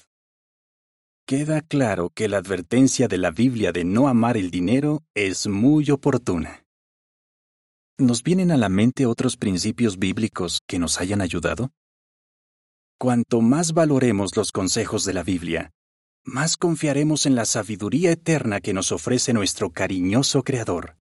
Queda 1.27 1.61
claro 1.61 2.09
que 2.09 2.27
la 2.27 2.37
advertencia 2.37 3.07
de 3.07 3.19
la 3.19 3.29
Biblia 3.29 3.71
de 3.71 3.83
no 3.83 4.07
amar 4.07 4.37
el 4.37 4.49
dinero 4.49 5.03
es 5.13 5.45
muy 5.45 5.91
oportuna. 5.91 6.63
¿Nos 7.99 8.23
vienen 8.23 8.49
a 8.49 8.57
la 8.57 8.69
mente 8.69 9.05
otros 9.05 9.37
principios 9.37 9.99
bíblicos 9.99 10.61
que 10.67 10.79
nos 10.79 10.99
hayan 10.99 11.21
ayudado? 11.21 11.69
Cuanto 12.97 13.39
más 13.41 13.73
valoremos 13.73 14.35
los 14.35 14.51
consejos 14.51 15.05
de 15.05 15.13
la 15.13 15.21
Biblia, 15.21 15.75
más 16.25 16.57
confiaremos 16.57 17.27
en 17.27 17.35
la 17.35 17.45
sabiduría 17.45 18.11
eterna 18.11 18.59
que 18.59 18.73
nos 18.73 18.91
ofrece 18.91 19.31
nuestro 19.31 19.69
cariñoso 19.69 20.43
Creador. 20.43 20.97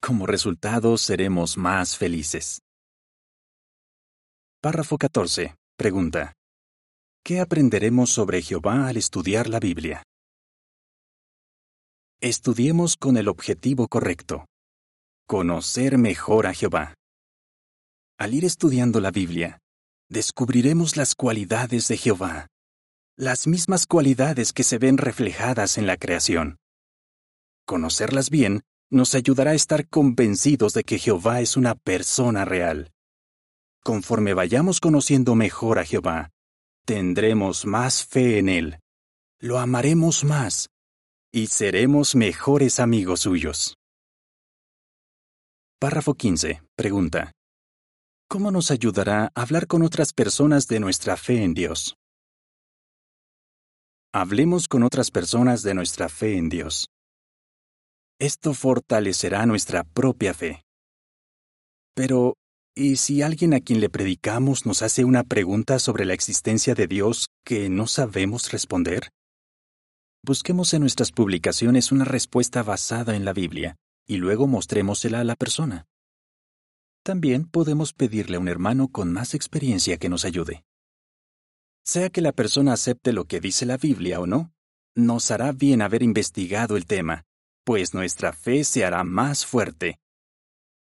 Como 0.00 0.26
resultado, 0.26 0.96
seremos 0.96 1.58
más 1.58 1.96
felices. 1.96 2.62
Párrafo 4.60 4.96
14. 4.96 5.54
Pregunta. 5.76 6.32
¿Qué 7.22 7.40
aprenderemos 7.40 8.10
sobre 8.10 8.40
Jehová 8.40 8.88
al 8.88 8.96
estudiar 8.96 9.48
la 9.48 9.60
Biblia? 9.60 10.02
Estudiemos 12.20 12.96
con 12.96 13.16
el 13.16 13.28
objetivo 13.28 13.86
correcto. 13.86 14.46
Conocer 15.26 15.98
mejor 15.98 16.46
a 16.46 16.54
Jehová. 16.54 16.94
Al 18.18 18.34
ir 18.34 18.44
estudiando 18.44 18.98
la 19.00 19.10
Biblia, 19.10 19.58
descubriremos 20.08 20.96
las 20.96 21.14
cualidades 21.14 21.86
de 21.86 21.96
Jehová, 21.98 22.48
las 23.18 23.48
mismas 23.48 23.88
cualidades 23.88 24.52
que 24.52 24.62
se 24.62 24.78
ven 24.78 24.96
reflejadas 24.96 25.76
en 25.76 25.88
la 25.88 25.96
creación. 25.96 26.58
Conocerlas 27.66 28.30
bien 28.30 28.62
nos 28.90 29.16
ayudará 29.16 29.50
a 29.50 29.54
estar 29.54 29.88
convencidos 29.88 30.72
de 30.72 30.84
que 30.84 31.00
Jehová 31.00 31.40
es 31.40 31.56
una 31.56 31.74
persona 31.74 32.44
real. 32.44 32.92
Conforme 33.82 34.34
vayamos 34.34 34.78
conociendo 34.78 35.34
mejor 35.34 35.80
a 35.80 35.84
Jehová, 35.84 36.30
tendremos 36.84 37.66
más 37.66 38.06
fe 38.06 38.38
en 38.38 38.48
Él, 38.48 38.78
lo 39.40 39.58
amaremos 39.58 40.22
más 40.22 40.68
y 41.32 41.48
seremos 41.48 42.14
mejores 42.14 42.78
amigos 42.78 43.20
suyos. 43.20 43.74
Párrafo 45.80 46.14
15. 46.14 46.62
Pregunta. 46.76 47.32
¿Cómo 48.28 48.52
nos 48.52 48.70
ayudará 48.70 49.32
a 49.34 49.42
hablar 49.42 49.66
con 49.66 49.82
otras 49.82 50.12
personas 50.12 50.68
de 50.68 50.78
nuestra 50.78 51.16
fe 51.16 51.42
en 51.42 51.54
Dios? 51.54 51.97
Hablemos 54.20 54.66
con 54.66 54.82
otras 54.82 55.12
personas 55.12 55.62
de 55.62 55.74
nuestra 55.74 56.08
fe 56.08 56.36
en 56.36 56.48
Dios. 56.48 56.88
Esto 58.18 58.52
fortalecerá 58.52 59.46
nuestra 59.46 59.84
propia 59.84 60.34
fe. 60.34 60.64
Pero, 61.94 62.34
¿y 62.74 62.96
si 62.96 63.22
alguien 63.22 63.54
a 63.54 63.60
quien 63.60 63.80
le 63.80 63.88
predicamos 63.88 64.66
nos 64.66 64.82
hace 64.82 65.04
una 65.04 65.22
pregunta 65.22 65.78
sobre 65.78 66.04
la 66.04 66.14
existencia 66.14 66.74
de 66.74 66.88
Dios 66.88 67.28
que 67.44 67.68
no 67.68 67.86
sabemos 67.86 68.50
responder? 68.50 69.08
Busquemos 70.26 70.74
en 70.74 70.80
nuestras 70.80 71.12
publicaciones 71.12 71.92
una 71.92 72.04
respuesta 72.04 72.64
basada 72.64 73.14
en 73.14 73.24
la 73.24 73.32
Biblia 73.32 73.76
y 74.04 74.16
luego 74.16 74.48
mostrémosela 74.48 75.20
a 75.20 75.24
la 75.24 75.36
persona. 75.36 75.84
También 77.04 77.44
podemos 77.44 77.92
pedirle 77.92 78.38
a 78.38 78.40
un 78.40 78.48
hermano 78.48 78.88
con 78.88 79.12
más 79.12 79.34
experiencia 79.34 79.96
que 79.96 80.08
nos 80.08 80.24
ayude. 80.24 80.64
Sea 81.88 82.10
que 82.10 82.20
la 82.20 82.32
persona 82.32 82.74
acepte 82.74 83.12
lo 83.12 83.24
que 83.24 83.40
dice 83.40 83.64
la 83.64 83.78
Biblia 83.78 84.20
o 84.20 84.26
no, 84.26 84.52
nos 84.94 85.30
hará 85.30 85.52
bien 85.52 85.80
haber 85.80 86.02
investigado 86.02 86.76
el 86.76 86.84
tema 86.84 87.24
pues 87.68 87.92
nuestra 87.92 88.32
fe 88.32 88.64
se 88.64 88.86
hará 88.86 89.04
más 89.04 89.44
fuerte. 89.44 90.00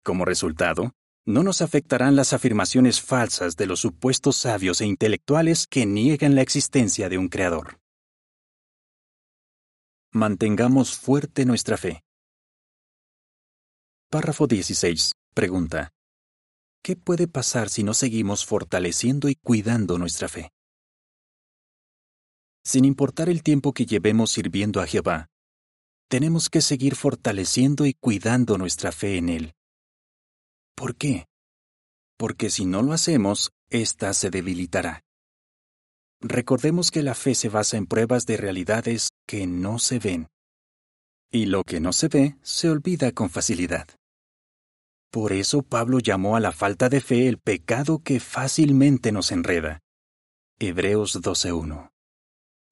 Como 0.05 0.27
resultado, 0.27 0.93
no 1.25 1.43
nos 1.43 1.63
afectarán 1.63 2.17
las 2.17 2.35
afirmaciones 2.35 3.01
falsas 3.01 3.57
de 3.57 3.65
los 3.65 3.81
supuestos 3.81 4.37
sabios 4.37 4.83
e 4.83 4.85
intelectuales 4.85 5.67
que 5.67 5.87
niegan 5.87 6.35
la 6.35 6.43
existencia 6.43 7.09
de 7.09 7.17
un 7.17 7.31
Creador. 7.31 7.79
Mantengamos 10.13 10.99
fuerte 10.99 11.47
nuestra 11.47 11.79
fe. 11.79 12.03
Párrafo 14.11 14.47
16. 14.47 15.13
Pregunta. 15.33 15.95
¿Qué 16.83 16.95
puede 16.95 17.27
pasar 17.27 17.71
si 17.71 17.85
no 17.85 17.95
seguimos 17.95 18.45
fortaleciendo 18.45 19.31
y 19.31 19.35
cuidando 19.37 19.97
nuestra 19.97 20.29
fe? 20.29 20.51
Sin 22.67 22.85
importar 22.85 23.29
el 23.29 23.45
tiempo 23.45 23.73
que 23.73 23.87
llevemos 23.87 24.33
sirviendo 24.33 24.81
a 24.81 24.89
Jehová, 24.89 25.29
tenemos 26.09 26.51
que 26.51 26.61
seguir 26.61 26.97
fortaleciendo 26.97 27.87
y 27.87 27.95
cuidando 27.95 28.59
nuestra 28.59 28.91
fe 28.91 29.19
en 29.19 29.29
Él. 29.29 29.55
¿Por 30.75 30.97
qué? 30.97 31.27
Porque 32.19 32.51
si 32.51 32.65
no 32.65 32.83
lo 32.83 32.93
hacemos, 32.93 33.53
ésta 33.71 34.13
se 34.15 34.31
debilitará. 34.31 35.05
Recordemos 36.21 36.91
que 36.91 37.05
la 37.05 37.15
fe 37.15 37.37
se 37.37 37.49
basa 37.49 37.77
en 37.77 37.87
pruebas 37.87 38.27
de 38.27 38.37
realidades 38.37 39.11
que 39.29 39.47
no 39.47 39.79
se 39.79 40.01
ven. 40.01 40.27
Y 41.31 41.47
lo 41.47 41.63
que 41.63 41.79
no 41.79 41.93
se 41.93 42.09
ve 42.09 42.37
se 42.43 42.69
olvida 42.69 43.13
con 43.13 43.31
facilidad. 43.31 43.87
Por 45.13 45.33
eso 45.33 45.63
Pablo 45.63 46.01
llamó 46.01 46.35
a 46.35 46.41
la 46.41 46.51
falta 46.51 46.89
de 46.89 47.01
fe 47.01 47.29
el 47.29 47.39
pecado 47.39 48.01
que 48.01 48.19
fácilmente 48.19 49.13
nos 49.13 49.31
enreda. 49.31 49.79
Hebreos 50.59 51.23
12.1 51.23 51.93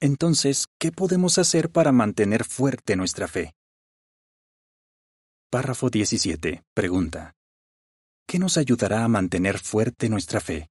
entonces, 0.04 0.66
¿qué 0.78 0.92
podemos 0.92 1.38
hacer 1.38 1.70
para 1.70 1.90
mantener 1.90 2.44
fuerte 2.44 2.94
nuestra 2.94 3.26
fe? 3.26 3.54
Párrafo 5.50 5.88
17. 5.88 6.62
Pregunta. 6.74 7.32
¿Qué 8.26 8.38
nos 8.38 8.58
ayudará 8.58 9.04
a 9.04 9.08
mantener 9.08 9.58
fuerte 9.58 10.10
nuestra 10.10 10.40
fe? 10.40 10.68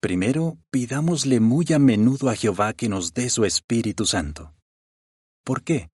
Primero, 0.00 0.56
pidámosle 0.70 1.40
muy 1.40 1.66
a 1.74 1.80
menudo 1.80 2.30
a 2.30 2.36
Jehová 2.36 2.74
que 2.74 2.88
nos 2.88 3.12
dé 3.12 3.28
su 3.28 3.44
Espíritu 3.44 4.06
Santo. 4.06 4.54
¿Por 5.44 5.64
qué? 5.64 5.90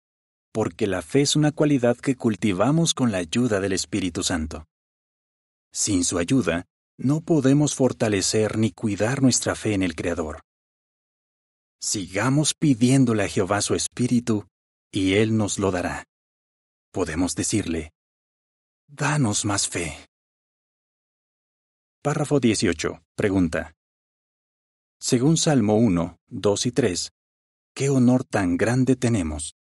Porque 0.51 0.85
la 0.85 1.01
fe 1.01 1.21
es 1.21 1.37
una 1.37 1.53
cualidad 1.53 1.95
que 1.95 2.17
cultivamos 2.17 2.93
con 2.93 3.13
la 3.13 3.19
ayuda 3.19 3.61
del 3.61 3.71
Espíritu 3.71 4.21
Santo. 4.21 4.65
Sin 5.71 6.03
su 6.03 6.17
ayuda, 6.17 6.65
no 6.97 7.21
podemos 7.21 7.73
fortalecer 7.73 8.57
ni 8.57 8.71
cuidar 8.71 9.21
nuestra 9.21 9.55
fe 9.55 9.75
en 9.75 9.83
el 9.83 9.95
Creador. 9.95 10.41
Sigamos 11.79 12.53
pidiéndole 12.53 13.23
a 13.23 13.27
Jehová 13.27 13.61
su 13.61 13.75
Espíritu, 13.75 14.47
y 14.91 15.15
Él 15.15 15.37
nos 15.37 15.59
lo 15.59 15.71
dará. 15.71 16.05
Podemos 16.91 17.35
decirle, 17.35 17.91
Danos 18.87 19.43
más 19.43 19.67
fe. 19.67 20.07
Párrafo 22.01 22.39
18. 22.39 23.03
Pregunta. 23.15 23.75
Según 24.97 25.35
Salmo 25.35 25.75
1, 25.75 26.17
2 26.27 26.65
y 26.65 26.71
3, 26.71 27.11
¿qué 27.75 27.89
honor 27.89 28.23
tan 28.23 28.55
grande 28.55 28.95
tenemos? 28.95 29.55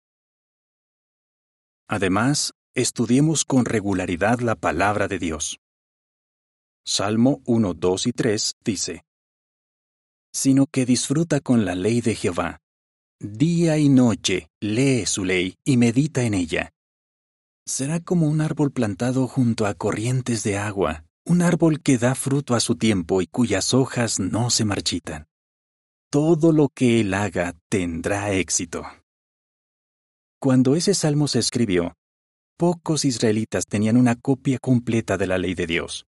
Además, 1.89 2.53
estudiemos 2.75 3.45
con 3.45 3.65
regularidad 3.65 4.41
la 4.41 4.57
palabra 4.57 5.09
de 5.09 5.19
Dios. 5.19 5.59
Salmo 6.85 7.41
1, 7.47 7.73
2 7.73 8.07
y 8.07 8.13
3 8.13 8.57
dice, 8.63 9.05
sino 10.35 10.67
que 10.67 10.85
disfruta 10.85 11.41
con 11.41 11.65
la 11.65 11.75
ley 11.75 12.01
de 12.01 12.17
Jehová. 12.17 12.61
Día 13.21 13.79
y 13.79 13.89
noche 13.89 14.49
lee 14.61 15.07
su 15.07 15.25
ley 15.25 15.55
y 15.65 15.77
medita 15.77 16.25
en 16.25 16.35
ella. 16.35 16.73
Será 17.67 18.01
como 18.01 18.27
un 18.27 18.41
árbol 18.41 18.73
plantado 18.73 19.29
junto 19.29 19.65
a 19.65 19.75
corrientes 19.75 20.43
de 20.43 20.59
agua, 20.59 21.07
un 21.25 21.41
árbol 21.41 21.81
que 21.81 21.97
da 21.97 22.15
fruto 22.15 22.55
a 22.55 22.61
su 22.61 22.75
tiempo 22.75 23.23
y 23.23 23.27
cuyas 23.27 23.73
hojas 23.73 24.19
no 24.19 24.51
se 24.51 24.65
marchitan. 24.65 25.27
Todo 26.11 26.53
lo 26.53 26.69
que 26.69 27.01
él 27.01 27.15
haga 27.15 27.55
tendrá 27.71 28.33
éxito. 28.33 28.85
Cuando 30.41 30.75
ese 30.75 30.95
salmo 30.95 31.29
se 31.29 31.39
escribió, 31.39 31.95
pocos 32.59 33.05
israelitas 33.05 33.65
tenían 33.67 33.97
una 33.97 34.17
copia 34.17 34.59
completa 34.59 35.17
de 35.17 35.27
la 35.27 35.39
ley 35.39 35.55
de 35.55 35.67
Dios. 35.67 36.07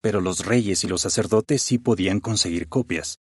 Pero 0.00 0.20
los 0.20 0.46
reyes 0.46 0.82
y 0.84 0.88
los 0.88 1.02
sacerdotes 1.02 1.62
sí 1.62 1.78
podían 1.78 2.18
conseguir 2.18 2.68
copias 2.68 3.18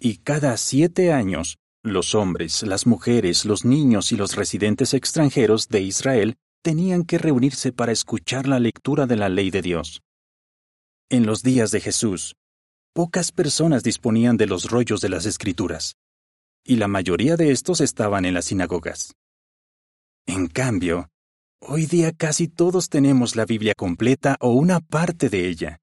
y 0.00 0.16
cada 0.18 0.56
siete 0.56 1.12
años, 1.12 1.58
los 1.82 2.14
hombres, 2.14 2.62
las 2.62 2.86
mujeres, 2.86 3.44
los 3.44 3.64
niños 3.64 4.12
y 4.12 4.16
los 4.16 4.34
residentes 4.34 4.94
extranjeros 4.94 5.68
de 5.68 5.82
Israel 5.82 6.36
tenían 6.62 7.04
que 7.04 7.18
reunirse 7.18 7.72
para 7.72 7.92
escuchar 7.92 8.48
la 8.48 8.58
lectura 8.58 9.06
de 9.06 9.16
la 9.16 9.28
ley 9.28 9.50
de 9.50 9.62
Dios. 9.62 10.02
En 11.10 11.26
los 11.26 11.42
días 11.42 11.70
de 11.70 11.80
Jesús, 11.80 12.34
pocas 12.94 13.30
personas 13.30 13.82
disponían 13.82 14.36
de 14.36 14.46
los 14.46 14.70
rollos 14.70 15.00
de 15.00 15.10
las 15.10 15.26
escrituras, 15.26 15.96
y 16.64 16.76
la 16.76 16.88
mayoría 16.88 17.36
de 17.36 17.50
estos 17.50 17.80
estaban 17.80 18.24
en 18.24 18.34
las 18.34 18.46
sinagogas. 18.46 19.14
En 20.26 20.46
cambio, 20.46 21.10
hoy 21.60 21.86
día 21.86 22.12
casi 22.12 22.48
todos 22.48 22.88
tenemos 22.88 23.36
la 23.36 23.44
Biblia 23.44 23.74
completa 23.76 24.36
o 24.40 24.52
una 24.52 24.80
parte 24.80 25.28
de 25.28 25.48
ella. 25.48 25.80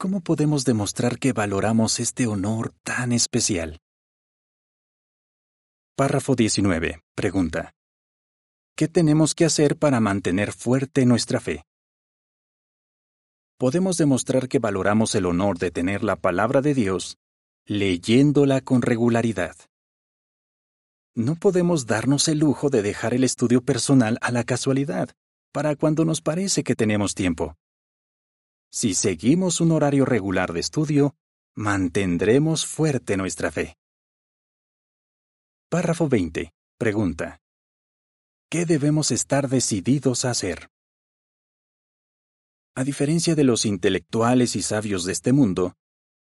¿Cómo 0.00 0.20
podemos 0.20 0.64
demostrar 0.64 1.18
que 1.18 1.32
valoramos 1.32 1.98
este 1.98 2.28
honor 2.28 2.72
tan 2.84 3.10
especial? 3.10 3.80
Párrafo 5.96 6.36
19. 6.36 7.02
Pregunta. 7.16 7.74
¿Qué 8.76 8.86
tenemos 8.86 9.34
que 9.34 9.44
hacer 9.44 9.76
para 9.76 9.98
mantener 9.98 10.52
fuerte 10.52 11.04
nuestra 11.04 11.40
fe? 11.40 11.64
Podemos 13.58 13.96
demostrar 13.96 14.48
que 14.48 14.60
valoramos 14.60 15.16
el 15.16 15.26
honor 15.26 15.58
de 15.58 15.72
tener 15.72 16.04
la 16.04 16.14
palabra 16.14 16.60
de 16.60 16.74
Dios 16.74 17.18
leyéndola 17.66 18.60
con 18.60 18.82
regularidad. 18.82 19.56
No 21.16 21.34
podemos 21.34 21.86
darnos 21.86 22.28
el 22.28 22.38
lujo 22.38 22.70
de 22.70 22.82
dejar 22.82 23.14
el 23.14 23.24
estudio 23.24 23.62
personal 23.62 24.18
a 24.20 24.30
la 24.30 24.44
casualidad, 24.44 25.10
para 25.52 25.74
cuando 25.74 26.04
nos 26.04 26.20
parece 26.20 26.62
que 26.62 26.76
tenemos 26.76 27.16
tiempo. 27.16 27.56
Si 28.70 28.94
seguimos 28.94 29.60
un 29.60 29.72
horario 29.72 30.04
regular 30.04 30.52
de 30.52 30.60
estudio, 30.60 31.14
mantendremos 31.56 32.66
fuerte 32.66 33.16
nuestra 33.16 33.50
fe. 33.50 33.76
Párrafo 35.70 36.08
20. 36.08 36.52
Pregunta. 36.78 37.40
¿Qué 38.50 38.66
debemos 38.66 39.10
estar 39.10 39.48
decididos 39.48 40.24
a 40.24 40.30
hacer? 40.30 40.68
A 42.74 42.84
diferencia 42.84 43.34
de 43.34 43.44
los 43.44 43.64
intelectuales 43.64 44.54
y 44.54 44.62
sabios 44.62 45.04
de 45.04 45.12
este 45.12 45.32
mundo, 45.32 45.74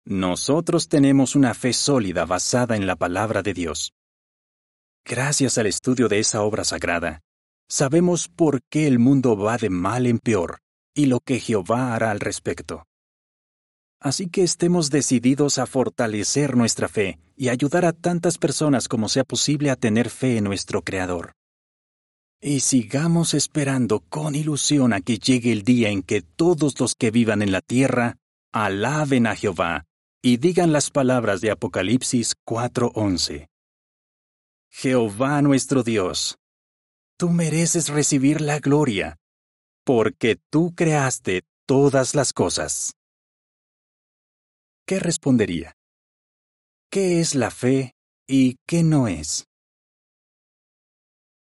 nosotros 0.06 0.88
tenemos 0.88 1.34
una 1.34 1.52
fe 1.52 1.72
sólida 1.72 2.24
basada 2.24 2.76
en 2.76 2.86
la 2.86 2.96
palabra 2.96 3.42
de 3.42 3.54
Dios. 3.54 3.92
Gracias 5.04 5.58
al 5.58 5.66
estudio 5.66 6.08
de 6.08 6.20
esa 6.20 6.42
obra 6.42 6.64
sagrada, 6.64 7.20
sabemos 7.68 8.28
por 8.28 8.62
qué 8.70 8.86
el 8.86 8.98
mundo 8.98 9.36
va 9.36 9.58
de 9.58 9.70
mal 9.70 10.06
en 10.06 10.18
peor 10.18 10.60
y 10.94 11.06
lo 11.06 11.20
que 11.20 11.40
Jehová 11.40 11.94
hará 11.94 12.10
al 12.10 12.20
respecto. 12.20 12.86
Así 14.00 14.28
que 14.28 14.42
estemos 14.42 14.90
decididos 14.90 15.58
a 15.58 15.66
fortalecer 15.66 16.56
nuestra 16.56 16.88
fe 16.88 17.18
y 17.36 17.48
ayudar 17.50 17.84
a 17.84 17.92
tantas 17.92 18.38
personas 18.38 18.88
como 18.88 19.08
sea 19.08 19.24
posible 19.24 19.70
a 19.70 19.76
tener 19.76 20.08
fe 20.08 20.38
en 20.38 20.44
nuestro 20.44 20.82
Creador. 20.82 21.32
Y 22.40 22.60
sigamos 22.60 23.34
esperando 23.34 24.00
con 24.00 24.34
ilusión 24.34 24.94
a 24.94 25.02
que 25.02 25.18
llegue 25.18 25.52
el 25.52 25.62
día 25.62 25.90
en 25.90 26.02
que 26.02 26.22
todos 26.22 26.80
los 26.80 26.94
que 26.94 27.10
vivan 27.10 27.42
en 27.42 27.52
la 27.52 27.60
tierra 27.60 28.16
alaben 28.52 29.26
a 29.26 29.36
Jehová 29.36 29.84
y 30.22 30.38
digan 30.38 30.72
las 30.72 30.90
palabras 30.90 31.42
de 31.42 31.50
Apocalipsis 31.50 32.34
4:11. 32.46 33.48
Jehová 34.70 35.42
nuestro 35.42 35.82
Dios, 35.82 36.38
tú 37.18 37.28
mereces 37.28 37.88
recibir 37.88 38.40
la 38.40 38.58
gloria, 38.60 39.18
porque 39.92 40.36
tú 40.52 40.72
creaste 40.76 41.42
todas 41.66 42.14
las 42.14 42.32
cosas. 42.32 42.92
¿Qué 44.86 45.00
respondería? 45.00 45.74
¿Qué 46.92 47.20
es 47.20 47.34
la 47.34 47.50
fe 47.50 47.96
y 48.24 48.54
qué 48.68 48.84
no 48.84 49.08
es? 49.08 49.48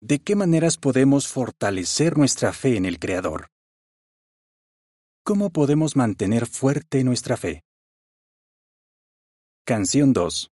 ¿De 0.01 0.17
qué 0.17 0.35
maneras 0.35 0.79
podemos 0.79 1.27
fortalecer 1.27 2.17
nuestra 2.17 2.51
fe 2.51 2.75
en 2.75 2.87
el 2.87 2.97
Creador? 2.97 3.49
¿Cómo 5.23 5.51
podemos 5.51 5.95
mantener 5.95 6.47
fuerte 6.47 7.03
nuestra 7.03 7.37
fe? 7.37 7.61
Canción 9.63 10.11
2. 10.11 10.49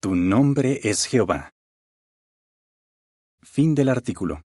Tu 0.00 0.14
nombre 0.14 0.78
es 0.84 1.06
Jehová. 1.06 1.50
Fin 3.42 3.74
del 3.74 3.88
artículo. 3.88 4.44